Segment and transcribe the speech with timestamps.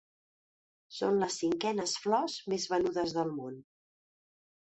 [0.99, 3.63] Són les cinquenes flors més venudes del món.